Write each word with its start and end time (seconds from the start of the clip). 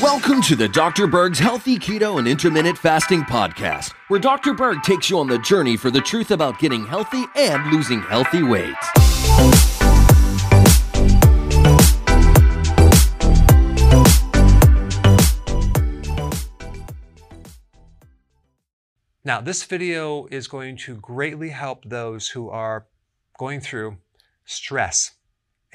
Welcome 0.00 0.40
to 0.42 0.56
the 0.56 0.70
Dr. 0.72 1.06
Berg's 1.06 1.38
Healthy 1.38 1.78
Keto 1.78 2.18
and 2.18 2.26
Intermittent 2.26 2.78
Fasting 2.78 3.22
Podcast, 3.22 3.92
where 4.08 4.18
Dr. 4.18 4.54
Berg 4.54 4.82
takes 4.82 5.10
you 5.10 5.18
on 5.18 5.26
the 5.26 5.38
journey 5.40 5.76
for 5.76 5.90
the 5.90 6.00
truth 6.00 6.30
about 6.30 6.58
getting 6.58 6.86
healthy 6.86 7.24
and 7.36 7.70
losing 7.70 8.00
healthy 8.00 8.42
weight. 8.42 8.74
Now, 19.22 19.40
this 19.42 19.64
video 19.64 20.28
is 20.30 20.48
going 20.48 20.76
to 20.78 20.96
greatly 20.96 21.50
help 21.50 21.84
those 21.84 22.28
who 22.28 22.48
are 22.48 22.86
going 23.38 23.60
through 23.60 23.98
stress. 24.46 25.15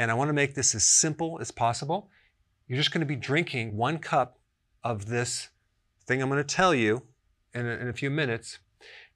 And 0.01 0.09
I 0.09 0.15
want 0.15 0.29
to 0.29 0.33
make 0.33 0.55
this 0.55 0.73
as 0.73 0.83
simple 0.83 1.37
as 1.39 1.51
possible. 1.51 2.09
You're 2.67 2.79
just 2.79 2.91
going 2.91 3.01
to 3.01 3.05
be 3.05 3.15
drinking 3.15 3.77
one 3.77 3.99
cup 3.99 4.39
of 4.83 5.05
this 5.05 5.49
thing 6.07 6.23
I'm 6.23 6.29
going 6.29 6.43
to 6.43 6.55
tell 6.55 6.73
you 6.73 7.03
in 7.53 7.67
a, 7.67 7.69
in 7.73 7.87
a 7.87 7.93
few 7.93 8.09
minutes 8.09 8.57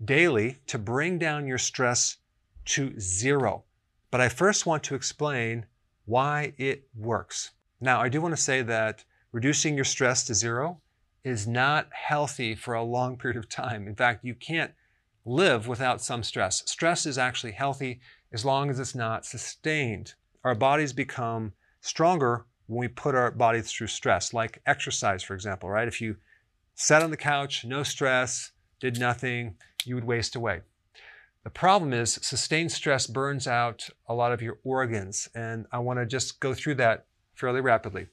daily 0.04 0.60
to 0.68 0.78
bring 0.78 1.18
down 1.18 1.48
your 1.48 1.58
stress 1.58 2.18
to 2.66 2.94
zero. 3.00 3.64
But 4.12 4.22
I 4.22 4.30
first 4.30 4.68
want 4.68 4.84
to 4.84 4.94
explain 4.94 5.66
why 6.06 6.54
it 6.60 6.88
works. 6.96 7.50
Now, 7.82 8.00
I 8.00 8.08
do 8.08 8.22
want 8.22 8.36
to 8.36 8.42
say 8.42 8.62
that 8.62 9.06
reducing 9.32 9.74
your 9.74 9.86
stress 9.86 10.24
to 10.26 10.36
zero 10.36 10.82
is 11.24 11.48
not 11.48 11.88
healthy 11.94 12.54
for 12.54 12.76
a 12.76 12.84
long 12.84 13.18
period 13.22 13.40
of 13.40 13.50
time. 13.50 13.88
In 13.88 13.96
fact, 13.96 14.24
you 14.24 14.36
can't 14.36 14.74
live 15.26 15.68
without 15.68 16.00
some 16.00 16.22
stress. 16.22 16.62
Stress 16.68 17.08
is 17.08 17.18
actually 17.18 17.54
healthy 17.54 18.02
as 18.32 18.46
long 18.46 18.70
as 18.70 18.80
it's 18.80 18.94
not 18.94 19.26
sustained. 19.26 20.14
Our 20.46 20.54
bodies 20.54 20.94
become 20.94 21.54
stronger 21.82 22.46
when 22.68 22.80
we 22.80 22.88
put 22.88 23.16
our 23.16 23.32
bodies 23.32 23.72
through 23.72 23.88
stress, 23.88 24.32
like 24.32 24.62
exercise, 24.68 25.24
for 25.24 25.34
example, 25.34 25.72
right? 25.72 25.88
If 25.88 26.00
you 26.00 26.18
sat 26.76 27.02
on 27.02 27.10
the 27.10 27.18
couch, 27.18 27.66
no 27.66 27.82
stress, 27.82 28.52
did 28.80 29.00
nothing, 29.00 29.56
you 29.86 29.96
would 29.96 30.04
waste 30.04 30.36
away. 30.36 30.62
The 31.44 31.50
problem 31.50 31.94
is 31.94 32.20
sustained 32.22 32.72
stress 32.72 33.08
burns 33.08 33.48
out 33.48 33.90
a 34.08 34.14
lot 34.14 34.32
of 34.32 34.42
your 34.44 34.60
organs, 34.64 35.28
and 35.34 35.66
I 35.72 35.80
want 35.80 35.98
to 35.98 36.06
just 36.06 36.40
go 36.40 36.54
through 36.54 36.76
that 36.76 37.08
fairly 37.34 37.62
rapidly. 37.62 38.06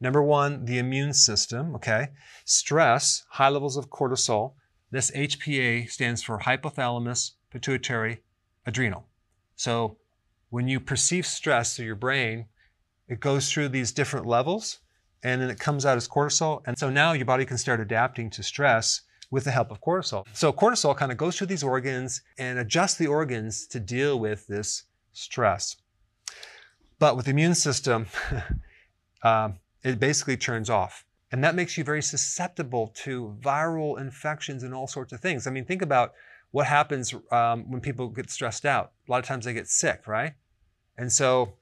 Number 0.00 0.22
one, 0.22 0.66
the 0.66 0.78
immune 0.78 1.12
system, 1.12 1.74
okay? 1.74 2.10
Stress, 2.44 3.24
high 3.30 3.48
levels 3.48 3.76
of 3.76 3.90
cortisol. 3.90 4.54
This 4.92 5.10
HPA 5.10 5.90
stands 5.90 6.22
for 6.22 6.38
hypothalamus, 6.38 7.32
pituitary, 7.50 8.22
adrenal. 8.66 9.08
So 9.56 9.96
when 10.52 10.68
you 10.68 10.78
perceive 10.78 11.24
stress 11.24 11.74
through 11.74 11.86
your 11.86 11.94
brain, 11.94 12.44
it 13.08 13.20
goes 13.20 13.50
through 13.50 13.70
these 13.70 13.90
different 13.90 14.26
levels 14.26 14.80
and 15.22 15.40
then 15.40 15.48
it 15.48 15.58
comes 15.58 15.86
out 15.86 15.96
as 15.96 16.06
cortisol. 16.06 16.60
And 16.66 16.78
so 16.78 16.90
now 16.90 17.14
your 17.14 17.24
body 17.24 17.46
can 17.46 17.56
start 17.56 17.80
adapting 17.80 18.28
to 18.28 18.42
stress 18.42 19.00
with 19.30 19.44
the 19.44 19.50
help 19.50 19.70
of 19.70 19.80
cortisol. 19.80 20.26
So 20.34 20.52
cortisol 20.52 20.94
kind 20.94 21.10
of 21.10 21.16
goes 21.16 21.38
through 21.38 21.46
these 21.46 21.62
organs 21.62 22.20
and 22.36 22.58
adjusts 22.58 22.96
the 22.96 23.06
organs 23.06 23.66
to 23.68 23.80
deal 23.80 24.20
with 24.20 24.46
this 24.46 24.84
stress. 25.14 25.76
But 26.98 27.16
with 27.16 27.24
the 27.24 27.30
immune 27.30 27.54
system, 27.54 28.08
um, 29.22 29.54
it 29.82 29.98
basically 29.98 30.36
turns 30.36 30.68
off. 30.68 31.06
And 31.30 31.42
that 31.44 31.54
makes 31.54 31.78
you 31.78 31.84
very 31.84 32.02
susceptible 32.02 32.92
to 32.96 33.34
viral 33.40 33.98
infections 33.98 34.64
and 34.64 34.74
all 34.74 34.86
sorts 34.86 35.14
of 35.14 35.20
things. 35.20 35.46
I 35.46 35.50
mean, 35.50 35.64
think 35.64 35.80
about 35.80 36.12
what 36.50 36.66
happens 36.66 37.14
um, 37.30 37.70
when 37.70 37.80
people 37.80 38.08
get 38.08 38.28
stressed 38.28 38.66
out. 38.66 38.92
A 39.08 39.10
lot 39.10 39.20
of 39.20 39.24
times 39.24 39.46
they 39.46 39.54
get 39.54 39.68
sick, 39.68 40.06
right? 40.06 40.34
And 40.98 41.12
so 41.12 41.54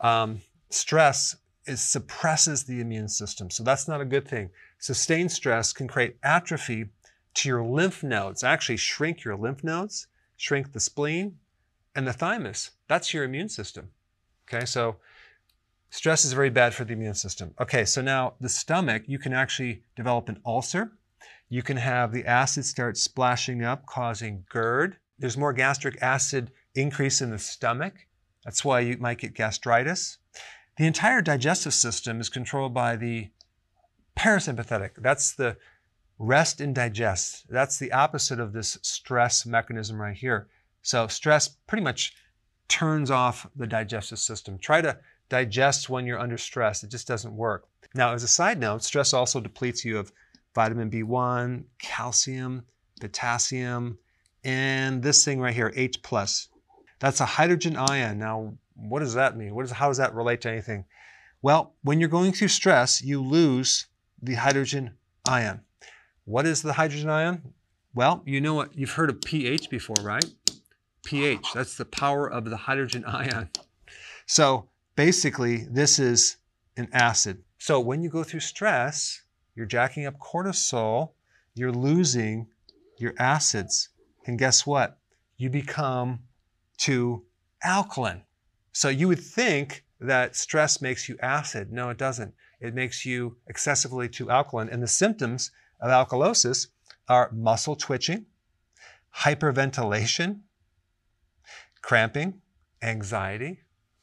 um, 0.00 0.40
stress 0.70 1.36
is, 1.66 1.80
suppresses 1.80 2.64
the 2.64 2.80
immune 2.80 3.08
system. 3.08 3.50
So 3.50 3.62
that's 3.62 3.88
not 3.88 4.00
a 4.00 4.04
good 4.04 4.26
thing. 4.26 4.50
Sustained 4.78 5.32
stress 5.32 5.72
can 5.72 5.88
create 5.88 6.16
atrophy 6.22 6.86
to 7.34 7.48
your 7.48 7.62
lymph 7.62 8.02
nodes, 8.02 8.42
actually 8.42 8.78
shrink 8.78 9.24
your 9.24 9.36
lymph 9.36 9.62
nodes, 9.62 10.06
shrink 10.36 10.72
the 10.72 10.80
spleen, 10.80 11.36
and 11.94 12.06
the 12.06 12.12
thymus. 12.12 12.70
That's 12.88 13.14
your 13.14 13.24
immune 13.24 13.48
system. 13.48 13.90
Okay, 14.48 14.64
so 14.64 14.96
Stress 15.92 16.24
is 16.24 16.32
very 16.32 16.50
bad 16.50 16.72
for 16.72 16.84
the 16.84 16.92
immune 16.92 17.14
system. 17.14 17.52
Okay, 17.60 17.84
so 17.84 18.00
now 18.00 18.34
the 18.40 18.48
stomach, 18.48 19.02
you 19.06 19.18
can 19.18 19.32
actually 19.32 19.82
develop 19.96 20.28
an 20.28 20.40
ulcer. 20.46 20.92
You 21.48 21.62
can 21.62 21.76
have 21.76 22.12
the 22.12 22.24
acid 22.26 22.64
start 22.64 22.96
splashing 22.96 23.64
up, 23.64 23.86
causing 23.86 24.44
GERD. 24.48 24.96
There's 25.18 25.36
more 25.36 25.52
gastric 25.52 26.00
acid 26.00 26.52
increase 26.76 27.20
in 27.20 27.30
the 27.30 27.40
stomach. 27.40 27.94
That's 28.44 28.64
why 28.64 28.80
you 28.80 28.96
might 28.98 29.18
get 29.18 29.34
gastritis. 29.34 30.18
The 30.76 30.86
entire 30.86 31.20
digestive 31.20 31.74
system 31.74 32.20
is 32.20 32.28
controlled 32.28 32.72
by 32.72 32.96
the 32.96 33.30
parasympathetic. 34.16 34.90
That's 34.98 35.34
the 35.34 35.56
rest 36.18 36.60
and 36.60 36.74
digest. 36.74 37.46
That's 37.48 37.78
the 37.78 37.92
opposite 37.92 38.40
of 38.40 38.52
this 38.52 38.78
stress 38.82 39.44
mechanism 39.46 40.00
right 40.00 40.16
here. 40.16 40.48
So 40.82 41.06
stress 41.08 41.48
pretty 41.48 41.82
much 41.82 42.14
turns 42.68 43.10
off 43.10 43.46
the 43.56 43.66
digestive 43.66 44.18
system. 44.18 44.58
Try 44.58 44.80
to 44.80 44.98
digest 45.28 45.90
when 45.90 46.06
you're 46.06 46.18
under 46.18 46.38
stress. 46.38 46.82
It 46.82 46.90
just 46.90 47.08
doesn't 47.08 47.34
work. 47.34 47.66
Now, 47.94 48.12
as 48.12 48.22
a 48.22 48.28
side 48.28 48.60
note, 48.60 48.84
stress 48.84 49.12
also 49.12 49.40
depletes 49.40 49.84
you 49.84 49.98
of 49.98 50.12
vitamin 50.54 50.90
B1, 50.90 51.64
calcium, 51.78 52.64
potassium, 53.00 53.98
and 54.44 55.02
this 55.02 55.24
thing 55.24 55.40
right 55.40 55.54
here, 55.54 55.72
H+. 55.74 56.00
That's 57.00 57.20
a 57.20 57.26
hydrogen 57.26 57.76
ion. 57.76 58.18
Now, 58.18 58.54
what 58.76 59.00
does 59.00 59.14
that 59.14 59.36
mean? 59.36 59.54
What 59.54 59.64
is, 59.64 59.72
how 59.72 59.88
does 59.88 59.96
that 59.96 60.14
relate 60.14 60.40
to 60.42 60.50
anything? 60.50 60.84
Well, 61.42 61.74
when 61.82 61.98
you're 62.00 62.08
going 62.08 62.32
through 62.32 62.48
stress, 62.48 63.02
you 63.02 63.22
lose 63.22 63.86
the 64.22 64.34
hydrogen 64.34 64.94
ion. 65.28 65.62
What 66.24 66.46
is 66.46 66.62
the 66.62 66.74
hydrogen 66.74 67.08
ion? 67.08 67.54
Well, 67.94 68.22
you 68.24 68.40
know 68.40 68.54
what, 68.54 68.76
you've 68.76 68.92
heard 68.92 69.10
of 69.10 69.20
pH 69.20 69.68
before, 69.68 69.96
right? 70.02 70.24
pH, 71.04 71.52
that's 71.54 71.76
the 71.76 71.84
power 71.84 72.30
of 72.30 72.44
the 72.44 72.56
hydrogen 72.56 73.04
ion. 73.06 73.48
So 74.26 74.68
basically, 74.96 75.66
this 75.70 75.98
is 75.98 76.36
an 76.76 76.88
acid. 76.92 77.42
So 77.58 77.80
when 77.80 78.02
you 78.02 78.10
go 78.10 78.22
through 78.22 78.40
stress, 78.40 79.22
you're 79.54 79.66
jacking 79.66 80.06
up 80.06 80.18
cortisol, 80.18 81.10
you're 81.54 81.72
losing 81.72 82.46
your 82.98 83.14
acids. 83.18 83.88
And 84.26 84.38
guess 84.38 84.66
what? 84.66 84.98
You 85.36 85.50
become 85.50 86.20
too 86.80 87.24
alkaline. 87.62 88.22
So 88.72 88.88
you 88.88 89.06
would 89.08 89.20
think 89.20 89.84
that 90.00 90.34
stress 90.34 90.80
makes 90.80 91.08
you 91.08 91.16
acid. 91.20 91.70
No, 91.70 91.90
it 91.90 91.98
doesn't. 91.98 92.34
It 92.60 92.74
makes 92.74 93.04
you 93.04 93.36
excessively 93.46 94.08
too 94.08 94.30
alkaline. 94.30 94.70
And 94.70 94.82
the 94.82 94.88
symptoms 94.88 95.52
of 95.80 95.90
alkalosis 95.90 96.68
are 97.08 97.30
muscle 97.32 97.76
twitching, 97.76 98.26
hyperventilation, 99.18 100.40
cramping, 101.82 102.40
anxiety. 102.82 103.60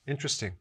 Interesting. 0.07 0.53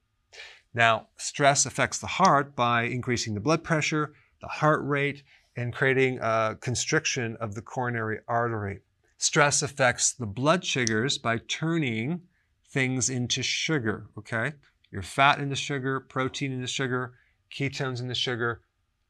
Now, 0.73 1.09
stress 1.17 1.67
affects 1.67 1.99
the 1.99 2.07
heart 2.07 2.57
by 2.57 2.83
increasing 2.85 3.35
the 3.35 3.41
blood 3.41 3.63
pressure, 3.63 4.15
the 4.41 4.49
heart 4.49 4.81
rate, 4.85 5.23
and 5.57 5.73
creating 5.73 6.19
a 6.21 6.57
constriction 6.61 7.37
of 7.41 7.55
the 7.55 7.63
coronary 7.63 8.21
artery. 8.29 8.81
Stress 9.19 9.63
affects 9.63 10.13
the 10.13 10.27
blood 10.27 10.65
sugars 10.65 11.19
by 11.19 11.39
turning 11.39 12.21
things 12.69 13.09
into 13.09 13.43
sugar, 13.43 14.09
okay? 14.19 14.53
Your 14.91 15.03
fat 15.03 15.39
into 15.39 15.57
sugar, 15.57 16.01
protein 16.01 16.53
into 16.53 16.67
sugar, 16.67 17.15
ketones 17.51 18.01
into 18.01 18.15
sugar. 18.15 18.63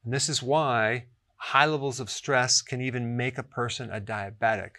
And 0.03 0.13
this 0.13 0.29
is 0.29 0.41
why 0.41 1.05
high 1.35 1.65
levels 1.65 1.99
of 1.99 2.09
stress 2.09 2.61
can 2.61 2.81
even 2.81 3.17
make 3.17 3.37
a 3.37 3.43
person 3.43 3.89
a 3.91 4.01
diabetic. 4.01 4.71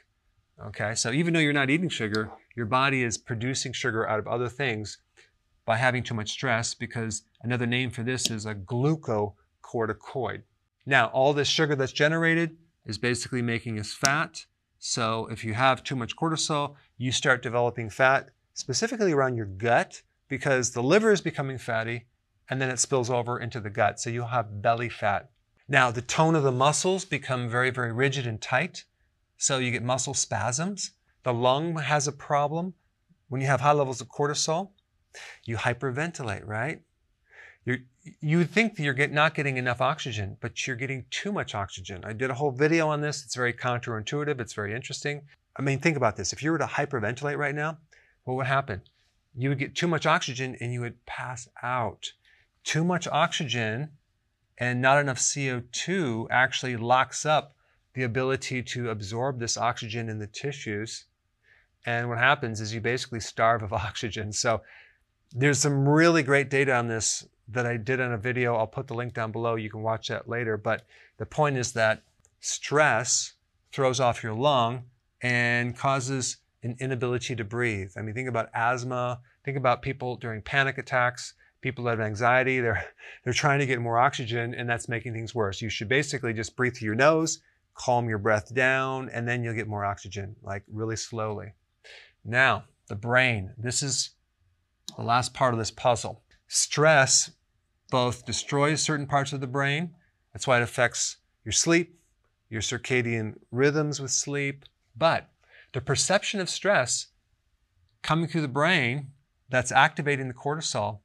Okay, 0.66 0.94
so 0.94 1.12
even 1.12 1.32
though 1.32 1.40
you're 1.40 1.52
not 1.52 1.70
eating 1.70 1.88
sugar, 1.88 2.30
your 2.56 2.66
body 2.66 3.02
is 3.04 3.16
producing 3.16 3.72
sugar 3.72 4.08
out 4.08 4.18
of 4.18 4.26
other 4.26 4.48
things 4.48 4.98
by 5.64 5.76
having 5.76 6.02
too 6.02 6.14
much 6.14 6.30
stress 6.30 6.74
because 6.74 7.22
another 7.42 7.66
name 7.66 7.90
for 7.90 8.02
this 8.02 8.30
is 8.30 8.46
a 8.46 8.54
glucocorticoid. 8.54 10.42
Now, 10.86 11.06
all 11.08 11.32
this 11.32 11.46
sugar 11.46 11.76
that's 11.76 11.92
generated 11.92 12.56
is 12.86 12.98
basically 12.98 13.42
making 13.42 13.78
us 13.78 13.92
fat. 13.92 14.46
So 14.78 15.26
if 15.30 15.44
you 15.44 15.54
have 15.54 15.82
too 15.82 15.96
much 15.96 16.16
cortisol, 16.16 16.75
you 16.96 17.12
start 17.12 17.42
developing 17.42 17.90
fat, 17.90 18.30
specifically 18.54 19.12
around 19.12 19.36
your 19.36 19.46
gut, 19.46 20.02
because 20.28 20.70
the 20.70 20.82
liver 20.82 21.12
is 21.12 21.20
becoming 21.20 21.58
fatty 21.58 22.06
and 22.48 22.60
then 22.60 22.70
it 22.70 22.78
spills 22.78 23.10
over 23.10 23.38
into 23.38 23.60
the 23.60 23.70
gut. 23.70 24.00
So 24.00 24.10
you'll 24.10 24.28
have 24.28 24.62
belly 24.62 24.88
fat. 24.88 25.30
Now, 25.69 25.90
the 25.90 26.02
tone 26.02 26.34
of 26.34 26.42
the 26.42 26.52
muscles 26.52 27.04
become 27.04 27.48
very, 27.48 27.70
very 27.70 27.92
rigid 27.92 28.26
and 28.26 28.40
tight. 28.40 28.84
So 29.36 29.58
you 29.58 29.70
get 29.70 29.82
muscle 29.82 30.14
spasms. 30.14 30.92
The 31.24 31.34
lung 31.34 31.76
has 31.76 32.08
a 32.08 32.12
problem 32.12 32.74
when 33.28 33.40
you 33.40 33.46
have 33.48 33.60
high 33.60 33.72
levels 33.72 34.00
of 34.00 34.08
cortisol. 34.08 34.70
You 35.44 35.56
hyperventilate, 35.56 36.46
right? 36.46 36.82
You're, 37.69 37.79
you 38.23 38.44
think 38.44 38.76
that 38.76 38.82
you're 38.82 38.94
get, 38.94 39.12
not 39.12 39.35
getting 39.35 39.59
enough 39.59 39.82
oxygen, 39.82 40.38
but 40.41 40.67
you're 40.67 40.75
getting 40.75 41.05
too 41.11 41.32
much 41.32 41.55
oxygen. 41.55 42.03
I 42.03 42.15
did 42.15 42.31
a 42.31 42.35
whole 42.35 42.50
video 42.50 42.88
on 42.88 43.03
this. 43.03 43.23
It's 43.23 43.35
very 43.35 43.53
counterintuitive. 43.53 44.41
It's 44.41 44.55
very 44.55 44.75
interesting. 44.75 45.20
I 45.55 45.61
mean, 45.61 45.79
think 45.79 45.99
about 45.99 46.17
this. 46.17 46.32
If 46.32 46.43
you 46.43 46.50
were 46.50 46.56
to 46.56 46.65
hyperventilate 46.65 47.37
right 47.37 47.55
now, 47.55 47.76
what 48.25 48.38
would 48.38 48.47
happen? 48.47 48.81
You 49.37 49.50
would 49.50 49.59
get 49.59 49.75
too 49.75 49.87
much 49.87 50.06
oxygen 50.06 50.56
and 50.62 50.73
you 50.73 50.81
would 50.81 51.05
pass 51.05 51.47
out. 51.62 52.12
too 52.65 52.85
much 52.85 53.06
oxygen 53.06 53.91
and 54.56 54.81
not 54.81 54.99
enough 54.99 55.19
CO2 55.19 56.26
actually 56.31 56.76
locks 56.76 57.26
up 57.26 57.55
the 57.93 58.03
ability 58.03 58.62
to 58.62 58.88
absorb 58.88 59.41
this 59.41 59.59
oxygen 59.59 60.09
in 60.09 60.19
the 60.19 60.26
tissues. 60.26 61.05
And 61.85 62.09
what 62.09 62.19
happens 62.19 62.62
is 62.62 62.73
you 62.73 62.81
basically 62.81 63.20
starve 63.20 63.62
of 63.62 63.73
oxygen. 63.88 64.32
So 64.32 64.62
there's 65.32 65.59
some 65.59 65.87
really 65.87 66.23
great 66.23 66.49
data 66.49 66.75
on 66.75 66.88
this 66.88 67.26
that 67.48 67.66
I 67.66 67.76
did 67.76 68.00
on 68.00 68.12
a 68.12 68.18
video. 68.18 68.56
I'll 68.56 68.66
put 68.66 68.86
the 68.86 68.94
link 68.94 69.14
down 69.14 69.32
below. 69.32 69.54
You 69.54 69.70
can 69.70 69.82
watch 69.82 70.08
that 70.08 70.28
later. 70.28 70.56
But 70.56 70.84
the 71.16 71.26
point 71.26 71.56
is 71.56 71.72
that 71.72 72.02
stress 72.40 73.34
throws 73.72 74.00
off 74.00 74.22
your 74.22 74.34
lung 74.34 74.84
and 75.22 75.76
causes 75.76 76.38
an 76.62 76.76
inability 76.80 77.36
to 77.36 77.44
breathe. 77.44 77.92
I 77.96 78.02
mean, 78.02 78.14
think 78.14 78.28
about 78.28 78.50
asthma, 78.54 79.20
think 79.44 79.56
about 79.56 79.82
people 79.82 80.16
during 80.16 80.42
panic 80.42 80.78
attacks, 80.78 81.34
people 81.60 81.84
that 81.84 81.90
have 81.90 82.00
anxiety, 82.00 82.60
they're, 82.60 82.84
they're 83.24 83.32
trying 83.32 83.60
to 83.60 83.66
get 83.66 83.80
more 83.80 83.98
oxygen 83.98 84.54
and 84.54 84.68
that's 84.68 84.88
making 84.88 85.12
things 85.12 85.34
worse. 85.34 85.62
You 85.62 85.68
should 85.68 85.88
basically 85.88 86.32
just 86.32 86.56
breathe 86.56 86.76
through 86.76 86.86
your 86.86 86.94
nose, 86.94 87.40
calm 87.74 88.08
your 88.08 88.18
breath 88.18 88.54
down, 88.54 89.08
and 89.10 89.26
then 89.26 89.42
you'll 89.42 89.54
get 89.54 89.68
more 89.68 89.84
oxygen, 89.84 90.36
like 90.42 90.64
really 90.70 90.96
slowly. 90.96 91.52
Now, 92.24 92.64
the 92.88 92.96
brain. 92.96 93.52
This 93.56 93.82
is 93.82 94.10
the 94.96 95.02
last 95.02 95.34
part 95.34 95.54
of 95.54 95.58
this 95.58 95.70
puzzle. 95.70 96.22
Stress 96.48 97.30
both 97.90 98.26
destroys 98.26 98.82
certain 98.82 99.06
parts 99.06 99.32
of 99.32 99.40
the 99.40 99.46
brain, 99.46 99.94
that's 100.32 100.46
why 100.46 100.58
it 100.58 100.62
affects 100.62 101.17
your 101.44 101.52
sleep, 101.52 101.99
your 102.50 102.61
circadian 102.61 103.35
rhythms 103.50 104.00
with 104.00 104.11
sleep, 104.11 104.64
but 104.96 105.29
the 105.73 105.81
perception 105.81 106.40
of 106.40 106.49
stress 106.49 107.08
coming 108.02 108.29
through 108.29 108.43
the 108.43 108.49
brain 108.49 109.08
that's 109.49 109.73
activating 109.73 110.29
the 110.29 110.35
cortisol 110.35 111.00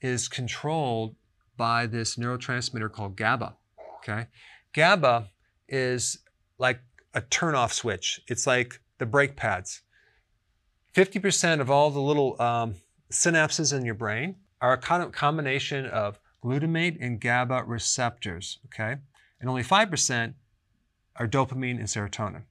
is 0.00 0.28
controlled 0.28 1.16
by 1.56 1.86
this 1.86 2.16
neurotransmitter 2.16 2.90
called 2.90 3.16
GABA. 3.16 3.56
Okay? 3.98 4.26
GABA 4.72 5.30
is 5.68 6.18
like 6.58 6.80
a 7.14 7.20
turn-off 7.20 7.72
switch. 7.72 8.20
It's 8.28 8.46
like 8.46 8.80
the 8.98 9.06
brake 9.06 9.36
pads. 9.36 9.82
50% 10.94 11.60
of 11.60 11.70
all 11.70 11.90
the 11.90 12.00
little 12.00 12.40
um, 12.40 12.76
synapses 13.10 13.76
in 13.76 13.84
your 13.84 13.94
brain 13.94 14.36
are 14.60 14.72
a 14.72 15.08
combination 15.10 15.86
of 15.86 16.18
glutamate 16.44 16.98
and 17.00 17.20
GABA 17.20 17.64
receptors, 17.66 18.58
okay? 18.66 18.96
And 19.40 19.48
only 19.48 19.62
5% 19.62 20.34
are 21.16 21.28
dopamine 21.28 21.78
and 21.78 21.88
serotonin. 21.88 22.42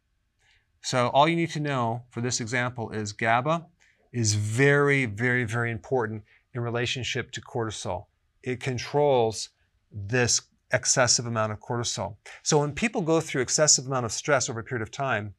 So 0.82 1.10
all 1.10 1.28
you 1.28 1.36
need 1.36 1.52
to 1.52 1.60
know 1.60 2.04
for 2.10 2.22
this 2.22 2.42
example 2.42 2.90
is 2.92 3.14
GABA 3.14 3.66
is 4.12 4.34
very, 4.36 5.06
very, 5.06 5.44
very 5.44 5.72
important 5.72 6.24
in 6.54 6.62
relationship 6.62 7.32
to 7.32 7.42
cortisol. 7.42 8.06
It 8.44 8.60
controls 8.60 9.50
this 9.92 10.42
excessive 10.72 11.26
amount 11.26 11.52
of 11.52 11.60
cortisol. 11.60 12.18
So 12.42 12.60
when 12.60 12.74
people 12.74 13.02
go 13.02 13.22
through 13.22 13.42
excessive 13.42 13.86
amount 13.86 14.06
of 14.06 14.12
stress 14.12 14.50
over 14.50 14.60
a 14.60 14.64
period 14.64 14.82
of 14.82 14.92
time, 14.92 15.36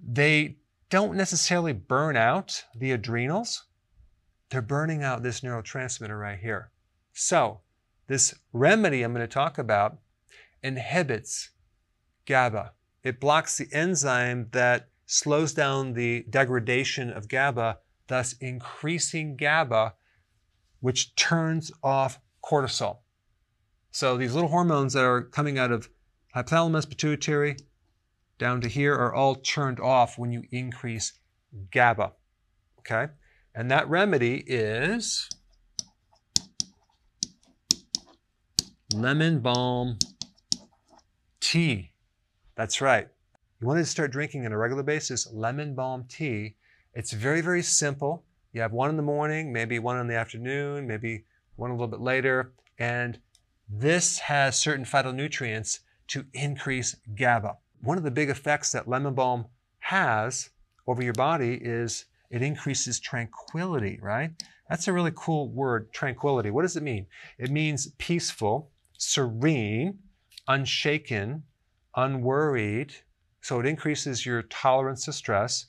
they 0.00 0.56
don't 0.90 1.16
necessarily 1.16 1.72
burn 1.72 2.16
out 2.16 2.64
the 2.74 2.92
adrenals. 2.92 3.64
They're 4.50 4.62
burning 4.62 5.02
out 5.02 5.22
this 5.22 5.40
neurotransmitter 5.40 6.18
right 6.18 6.38
here. 6.38 6.70
So 7.12 7.60
this 8.06 8.34
remedy 8.52 9.02
I'm 9.02 9.12
going 9.12 9.26
to 9.26 9.32
talk 9.32 9.58
about 9.58 9.98
inhibits 10.62 11.50
GABA. 12.26 12.72
It 13.02 13.20
blocks 13.20 13.58
the 13.58 13.68
enzyme 13.72 14.48
that 14.52 14.88
slows 15.06 15.54
down 15.54 15.92
the 15.92 16.24
degradation 16.28 17.10
of 17.10 17.28
GABA, 17.28 17.78
thus 18.08 18.34
increasing 18.40 19.36
GABA, 19.36 19.94
which 20.80 21.14
turns 21.14 21.70
off 21.82 22.20
cortisol. 22.44 22.98
So 23.90 24.16
these 24.16 24.34
little 24.34 24.50
hormones 24.50 24.92
that 24.92 25.04
are 25.04 25.22
coming 25.22 25.58
out 25.58 25.72
of 25.72 25.88
hypothalamus, 26.34 26.88
pituitary, 26.88 27.56
down 28.38 28.60
to 28.60 28.68
here 28.68 28.94
are 28.94 29.14
all 29.14 29.36
turned 29.36 29.80
off 29.80 30.18
when 30.18 30.32
you 30.32 30.42
increase 30.50 31.12
GABA. 31.70 32.12
Okay? 32.80 33.06
And 33.54 33.70
that 33.70 33.88
remedy 33.88 34.44
is 34.46 35.30
lemon 38.94 39.40
balm 39.40 39.98
tea. 41.40 41.90
That's 42.54 42.80
right. 42.80 43.08
You 43.60 43.66
want 43.66 43.78
to 43.78 43.84
start 43.84 44.12
drinking 44.12 44.46
on 44.46 44.52
a 44.52 44.58
regular 44.58 44.82
basis 44.82 45.26
lemon 45.32 45.74
balm 45.74 46.04
tea. 46.08 46.54
It's 46.94 47.12
very, 47.12 47.40
very 47.40 47.62
simple. 47.62 48.24
You 48.52 48.60
have 48.60 48.72
one 48.72 48.90
in 48.90 48.96
the 48.96 49.02
morning, 49.02 49.52
maybe 49.52 49.78
one 49.78 49.98
in 49.98 50.06
the 50.06 50.14
afternoon, 50.14 50.86
maybe 50.86 51.24
one 51.56 51.70
a 51.70 51.74
little 51.74 51.88
bit 51.88 52.00
later. 52.00 52.52
And 52.78 53.18
this 53.68 54.18
has 54.20 54.56
certain 54.56 54.84
phytonutrients 54.84 55.80
to 56.08 56.24
increase 56.32 56.96
GABA. 57.14 57.56
One 57.82 57.98
of 57.98 58.04
the 58.04 58.10
big 58.10 58.30
effects 58.30 58.72
that 58.72 58.88
lemon 58.88 59.14
balm 59.14 59.46
has 59.80 60.50
over 60.86 61.02
your 61.02 61.12
body 61.12 61.54
is 61.60 62.04
it 62.30 62.42
increases 62.42 63.00
tranquility, 63.00 63.98
right? 64.00 64.30
That's 64.68 64.88
a 64.88 64.92
really 64.92 65.12
cool 65.14 65.48
word, 65.48 65.92
tranquility. 65.92 66.50
What 66.50 66.62
does 66.62 66.76
it 66.76 66.82
mean? 66.82 67.06
It 67.38 67.50
means 67.50 67.88
peaceful, 67.98 68.70
serene, 68.98 69.98
unshaken, 70.48 71.42
unworried. 71.94 72.94
So 73.40 73.60
it 73.60 73.66
increases 73.66 74.26
your 74.26 74.42
tolerance 74.42 75.04
to 75.04 75.12
stress. 75.12 75.66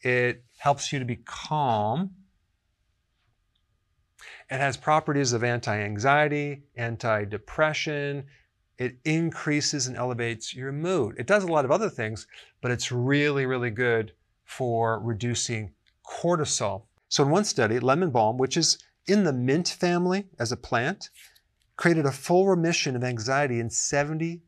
It 0.00 0.44
helps 0.58 0.92
you 0.92 0.98
to 0.98 1.04
be 1.04 1.16
calm. 1.16 2.10
It 4.50 4.58
has 4.58 4.76
properties 4.76 5.32
of 5.32 5.44
anti 5.44 5.76
anxiety, 5.76 6.62
anti 6.76 7.24
depression. 7.24 8.24
It 8.78 8.96
increases 9.04 9.86
and 9.86 9.96
elevates 9.96 10.54
your 10.54 10.72
mood. 10.72 11.14
It 11.18 11.26
does 11.26 11.44
a 11.44 11.52
lot 11.52 11.64
of 11.64 11.70
other 11.70 11.88
things, 11.88 12.26
but 12.60 12.70
it's 12.70 12.90
really, 12.90 13.46
really 13.46 13.70
good 13.70 14.12
for 14.44 15.00
reducing 15.00 15.72
cortisol. 16.04 16.84
So, 17.08 17.22
in 17.22 17.30
one 17.30 17.44
study, 17.44 17.78
lemon 17.78 18.10
balm, 18.10 18.38
which 18.38 18.56
is 18.56 18.78
in 19.06 19.24
the 19.24 19.32
mint 19.32 19.68
family 19.68 20.26
as 20.38 20.52
a 20.52 20.56
plant, 20.56 21.10
created 21.76 22.06
a 22.06 22.12
full 22.12 22.46
remission 22.46 22.96
of 22.96 23.04
anxiety 23.04 23.58
in 23.60 23.68
70% 23.68 24.40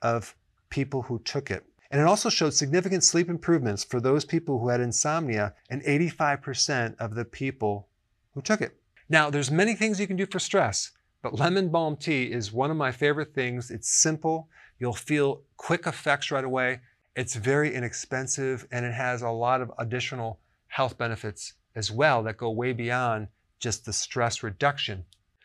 of 0.00 0.34
people 0.68 1.02
who 1.02 1.18
took 1.20 1.50
it. 1.50 1.64
And 1.90 2.00
it 2.00 2.06
also 2.06 2.30
showed 2.30 2.54
significant 2.54 3.04
sleep 3.04 3.28
improvements 3.28 3.84
for 3.84 4.00
those 4.00 4.24
people 4.24 4.58
who 4.58 4.68
had 4.68 4.80
insomnia 4.80 5.54
and 5.68 5.82
85% 5.82 6.96
of 6.98 7.14
the 7.14 7.26
people 7.26 7.88
who 8.32 8.40
took 8.40 8.62
it. 8.62 8.76
Now, 9.08 9.28
there's 9.28 9.50
many 9.50 9.74
things 9.74 10.00
you 10.00 10.06
can 10.06 10.16
do 10.16 10.24
for 10.24 10.38
stress, 10.38 10.92
but 11.22 11.38
lemon 11.38 11.68
balm 11.68 11.96
tea 11.96 12.32
is 12.32 12.50
one 12.50 12.70
of 12.70 12.78
my 12.78 12.92
favorite 12.92 13.34
things. 13.34 13.70
It's 13.70 13.90
simple. 13.90 14.48
You'll 14.78 14.94
feel 14.94 15.42
quick 15.58 15.86
effects 15.86 16.30
right 16.30 16.44
away. 16.44 16.80
It's 17.14 17.36
very 17.36 17.74
inexpensive 17.74 18.66
and 18.72 18.86
it 18.86 18.94
has 18.94 19.20
a 19.20 19.28
lot 19.28 19.60
of 19.60 19.70
additional 19.78 20.40
health 20.68 20.96
benefits 20.96 21.52
as 21.74 21.90
well 21.90 22.22
that 22.22 22.38
go 22.38 22.50
way 22.50 22.72
beyond 22.72 23.28
just 23.58 23.84
the 23.84 23.92
stress 23.92 24.42
reduction. 24.42 25.04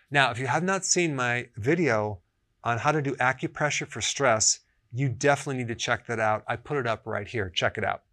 Now, 0.10 0.32
if 0.32 0.40
you 0.40 0.48
have 0.48 0.64
not 0.64 0.86
seen 0.86 1.16
my 1.16 1.50
video 1.58 2.20
on 2.64 2.78
how 2.78 2.94
to 2.94 3.02
do 3.02 3.16
acupressure 3.16 3.88
for 3.88 4.00
stress, 4.00 4.60
you 4.94 5.10
definitely 5.10 5.58
need 5.58 5.68
to 5.68 5.76
check 5.76 6.08
that 6.08 6.20
out. 6.20 6.44
I 6.48 6.56
put 6.56 6.78
it 6.78 6.88
up 6.88 7.06
right 7.06 7.28
here. 7.28 7.50
Check 7.50 7.78
it 7.78 7.84
out. 7.84 8.04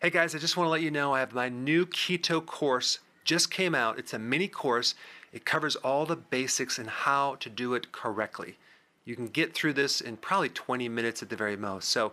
Hey 0.00 0.10
guys, 0.10 0.34
I 0.34 0.38
just 0.38 0.56
want 0.56 0.66
to 0.66 0.70
let 0.70 0.82
you 0.82 0.90
know 0.90 1.14
I 1.14 1.20
have 1.20 1.32
my 1.32 1.48
new 1.48 1.86
keto 1.86 2.44
course 2.44 2.98
just 3.24 3.50
came 3.50 3.74
out. 3.74 3.98
It's 3.98 4.12
a 4.12 4.18
mini 4.18 4.48
course. 4.48 4.94
It 5.32 5.46
covers 5.46 5.76
all 5.76 6.04
the 6.04 6.16
basics 6.16 6.78
and 6.78 6.88
how 6.88 7.36
to 7.36 7.48
do 7.48 7.72
it 7.72 7.90
correctly. 7.90 8.58
You 9.06 9.16
can 9.16 9.28
get 9.28 9.54
through 9.54 9.72
this 9.74 10.00
in 10.00 10.18
probably 10.18 10.50
20 10.50 10.88
minutes 10.90 11.22
at 11.22 11.30
the 11.30 11.36
very 11.36 11.56
most. 11.56 11.88
So 11.88 12.12